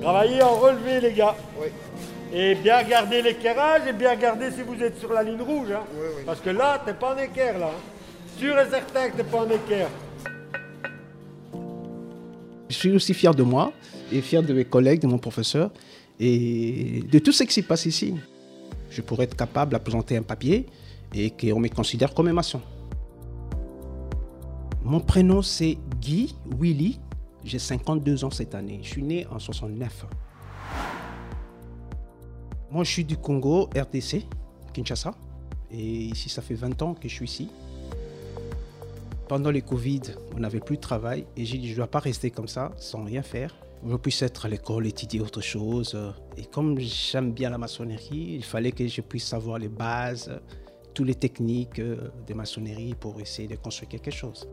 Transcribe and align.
Travaillez 0.00 0.42
en 0.42 0.56
relevé, 0.56 1.00
les 1.00 1.12
gars. 1.12 1.36
Et 2.32 2.54
bien 2.54 2.82
garder 2.84 3.22
l'équerrage 3.22 3.82
et 3.88 3.92
bien 3.92 4.14
garder 4.16 4.50
si 4.52 4.62
vous 4.62 4.80
êtes 4.82 4.98
sur 4.98 5.12
la 5.12 5.22
ligne 5.22 5.42
rouge. 5.42 5.72
hein. 5.72 5.82
Parce 6.24 6.40
que 6.40 6.50
là, 6.50 6.80
t'es 6.84 6.94
pas 6.94 7.14
en 7.14 7.18
équerre, 7.18 7.58
là. 7.58 7.66
hein. 7.66 7.80
Sûr 8.38 8.58
et 8.58 8.68
certain 8.70 9.10
que 9.10 9.16
t'es 9.16 9.24
pas 9.24 9.38
en 9.40 9.50
équerre. 9.50 9.88
Je 12.68 12.74
suis 12.76 12.92
aussi 12.94 13.12
fier 13.14 13.34
de 13.34 13.42
moi 13.42 13.72
et 14.12 14.20
fier 14.22 14.42
de 14.42 14.52
mes 14.54 14.64
collègues, 14.64 15.00
de 15.00 15.06
mon 15.08 15.18
professeur 15.18 15.70
et 16.20 17.02
de 17.10 17.18
tout 17.18 17.32
ce 17.32 17.42
qui 17.42 17.52
se 17.54 17.60
passe 17.66 17.84
ici. 17.84 18.14
Je 18.90 19.02
pourrais 19.02 19.24
être 19.24 19.36
capable 19.36 19.72
de 19.72 19.78
présenter 19.78 20.16
un 20.16 20.22
papier 20.22 20.66
et 21.14 21.30
qu'on 21.30 21.58
me 21.58 21.68
considère 21.68 22.14
comme 22.14 22.28
un 22.28 22.32
maçon. 22.32 22.60
Mon 24.84 25.00
prénom 25.00 25.42
c'est 25.42 25.76
Guy 26.00 26.34
Willy. 26.58 27.00
J'ai 27.44 27.58
52 27.58 28.24
ans 28.24 28.30
cette 28.30 28.54
année. 28.54 28.80
Je 28.82 28.88
suis 28.88 29.02
né 29.02 29.26
en 29.28 29.38
69. 29.38 30.06
Moi, 32.70 32.84
je 32.84 32.90
suis 32.90 33.04
du 33.04 33.16
Congo, 33.16 33.68
RDC, 33.76 34.26
Kinshasa. 34.72 35.14
Et 35.70 36.04
ici, 36.04 36.28
ça 36.28 36.42
fait 36.42 36.54
20 36.54 36.82
ans 36.82 36.94
que 36.94 37.08
je 37.08 37.14
suis 37.14 37.24
ici. 37.24 37.48
Pendant 39.28 39.50
le 39.50 39.60
Covid, 39.60 40.02
on 40.36 40.40
n'avait 40.40 40.60
plus 40.60 40.76
de 40.76 40.80
travail 40.80 41.24
et 41.36 41.44
j'ai 41.44 41.58
dit 41.58 41.68
je 41.68 41.72
ne 41.72 41.76
dois 41.76 41.86
pas 41.86 42.00
rester 42.00 42.32
comme 42.32 42.48
ça 42.48 42.72
sans 42.76 43.04
rien 43.04 43.22
faire. 43.22 43.54
Je 43.88 43.94
puisse 43.96 44.20
être 44.22 44.46
à 44.46 44.48
l'école, 44.48 44.86
étudier 44.86 45.20
autre 45.20 45.40
chose. 45.40 45.96
Et 46.36 46.44
comme 46.44 46.78
j'aime 46.80 47.32
bien 47.32 47.48
la 47.48 47.56
maçonnerie, 47.56 48.34
il 48.34 48.44
fallait 48.44 48.72
que 48.72 48.86
je 48.86 49.00
puisse 49.00 49.24
savoir 49.24 49.58
les 49.58 49.68
bases, 49.68 50.30
toutes 50.92 51.06
les 51.06 51.14
techniques 51.14 51.80
de 51.80 52.34
maçonnerie 52.34 52.94
pour 52.98 53.20
essayer 53.20 53.48
de 53.48 53.54
construire 53.54 53.88
quelque 53.88 54.10
chose. 54.10 54.48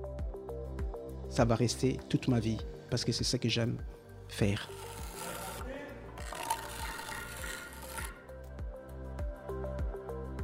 Ça 1.30 1.44
va 1.44 1.56
rester 1.56 1.98
toute 2.08 2.28
ma 2.28 2.40
vie 2.40 2.60
parce 2.90 3.06
que 3.06 3.12
c'est 3.12 3.24
ça 3.24 3.38
que 3.38 3.50
j'aime 3.50 3.78
faire. 4.28 4.70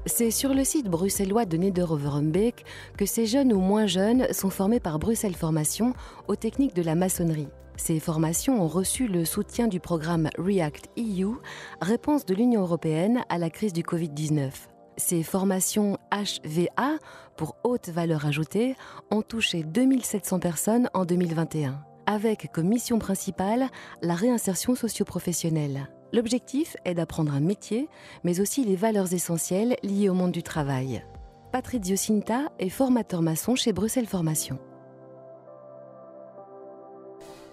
C'est 0.05 0.31
sur 0.31 0.53
le 0.53 0.65
site 0.65 0.89
bruxellois 0.89 1.45
de 1.45 1.55
Nederoverenbeek 1.55 2.65
que 2.97 3.05
ces 3.05 3.25
jeunes 3.25 3.53
ou 3.53 3.59
moins 3.59 3.87
jeunes 3.87 4.27
sont 4.33 4.49
formés 4.49 4.81
par 4.81 4.99
Bruxelles 4.99 5.35
Formation 5.35 5.93
aux 6.27 6.35
techniques 6.35 6.75
de 6.75 6.81
la 6.81 6.93
maçonnerie. 6.93 7.47
Ces 7.77 7.99
formations 7.99 8.61
ont 8.61 8.67
reçu 8.67 9.07
le 9.07 9.23
soutien 9.23 9.67
du 9.67 9.79
programme 9.79 10.29
REACT 10.37 10.89
EU, 10.97 11.35
réponse 11.81 12.25
de 12.25 12.35
l'Union 12.35 12.61
européenne 12.61 13.23
à 13.29 13.37
la 13.37 13.49
crise 13.49 13.73
du 13.73 13.81
Covid-19. 13.81 14.51
Ces 14.97 15.23
formations 15.23 15.97
HVA, 16.11 16.99
pour 17.35 17.55
haute 17.63 17.89
valeur 17.89 18.25
ajoutée, 18.25 18.75
ont 19.09 19.21
touché 19.21 19.63
2700 19.63 20.39
personnes 20.39 20.89
en 20.93 21.05
2021, 21.05 21.79
avec 22.05 22.51
comme 22.51 22.67
mission 22.67 22.99
principale 22.99 23.67
la 24.01 24.15
réinsertion 24.15 24.75
socio-professionnelle. 24.75 25.89
L'objectif 26.11 26.77
est 26.85 26.93
d'apprendre 26.93 27.33
un 27.33 27.39
métier, 27.39 27.89
mais 28.23 28.39
aussi 28.39 28.63
les 28.63 28.75
valeurs 28.75 29.13
essentielles 29.13 29.75
liées 29.83 30.09
au 30.09 30.13
monde 30.13 30.31
du 30.31 30.43
travail. 30.43 31.03
Patrizio 31.51 31.95
Cinta 31.95 32.51
est 32.59 32.69
formateur 32.69 33.21
maçon 33.21 33.55
chez 33.55 33.73
Bruxelles 33.73 34.07
Formation. 34.07 34.59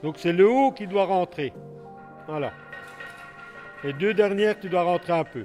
Donc 0.02 0.16
c'est 0.18 0.32
le 0.32 0.48
haut 0.48 0.72
qui 0.72 0.86
doit 0.86 1.04
rentrer. 1.04 1.52
Voilà. 2.26 2.52
Les 3.84 3.92
deux 3.92 4.14
dernières, 4.14 4.58
tu 4.58 4.68
dois 4.68 4.82
rentrer 4.82 5.12
un 5.12 5.24
peu. 5.24 5.44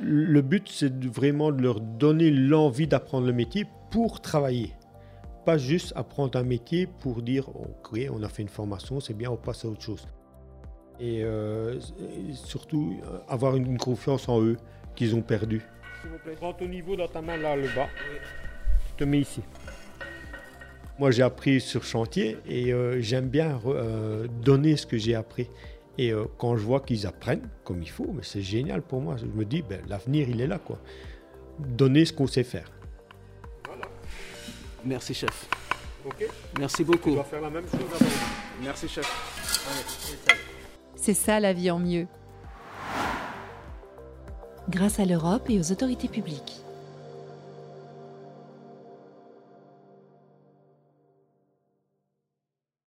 Le 0.00 0.40
but, 0.40 0.68
c'est 0.68 1.04
vraiment 1.06 1.52
de 1.52 1.60
leur 1.60 1.80
donner 1.80 2.30
l'envie 2.30 2.86
d'apprendre 2.86 3.26
le 3.26 3.32
métier 3.32 3.66
pour 3.90 4.20
travailler. 4.20 4.74
Pas 5.44 5.58
juste 5.58 5.92
apprendre 5.96 6.38
un 6.38 6.42
métier 6.42 6.86
pour 6.86 7.22
dire, 7.22 7.48
ok, 7.48 7.98
on 8.12 8.22
a 8.22 8.28
fait 8.28 8.42
une 8.42 8.48
formation, 8.48 9.00
c'est 9.00 9.14
bien, 9.14 9.30
on 9.30 9.36
passe 9.36 9.64
à 9.64 9.68
autre 9.68 9.82
chose. 9.82 10.06
Et, 10.98 11.22
euh, 11.24 11.78
et 12.28 12.32
surtout, 12.34 13.00
euh, 13.04 13.18
avoir 13.28 13.56
une, 13.56 13.66
une 13.66 13.78
confiance 13.78 14.28
en 14.28 14.42
eux 14.42 14.58
qu'ils 14.94 15.14
ont 15.14 15.22
perdu. 15.22 15.62
S'il 16.02 16.10
vous 16.10 16.18
plaît, 16.18 16.34
prends 16.36 16.52
ton 16.52 16.68
niveau 16.68 16.94
dans 16.94 17.08
ta 17.08 17.22
main 17.22 17.36
là, 17.38 17.56
le 17.56 17.68
bas. 17.74 17.88
Je 18.90 18.94
te 18.96 19.04
mets 19.04 19.20
ici. 19.20 19.40
Moi, 20.98 21.10
j'ai 21.10 21.22
appris 21.22 21.62
sur 21.62 21.82
chantier 21.82 22.36
et 22.46 22.74
euh, 22.74 23.00
j'aime 23.00 23.28
bien 23.28 23.58
euh, 23.64 24.26
donner 24.42 24.76
ce 24.76 24.86
que 24.86 24.98
j'ai 24.98 25.14
appris. 25.14 25.48
Et 25.96 26.12
euh, 26.12 26.24
quand 26.36 26.58
je 26.58 26.62
vois 26.64 26.80
qu'ils 26.80 27.06
apprennent 27.06 27.48
comme 27.64 27.82
il 27.82 27.88
faut, 27.88 28.10
mais 28.12 28.22
c'est 28.22 28.42
génial 28.42 28.82
pour 28.82 29.00
moi. 29.00 29.16
Je 29.16 29.24
me 29.24 29.46
dis, 29.46 29.62
ben, 29.62 29.80
l'avenir, 29.88 30.28
il 30.28 30.42
est 30.42 30.46
là. 30.46 30.58
quoi. 30.58 30.78
Donner 31.58 32.04
ce 32.04 32.12
qu'on 32.12 32.26
sait 32.26 32.44
faire. 32.44 32.70
Merci 34.84 35.14
chef. 35.14 35.46
Ok 36.06 36.26
Merci 36.58 36.84
beaucoup. 36.84 37.16
faire 37.24 37.40
la 37.40 37.50
même 37.50 37.64
chose 37.64 37.80
avant. 37.94 38.10
Merci 38.62 38.88
chef. 38.88 39.06
C'est 40.96 41.14
ça 41.14 41.40
la 41.40 41.52
vie 41.52 41.70
en 41.70 41.78
mieux. 41.78 42.06
grâce 44.68 45.00
à 45.00 45.04
l'Europe 45.04 45.50
et 45.50 45.58
aux 45.58 45.72
autorités 45.72 46.08
publiques. 46.08 46.62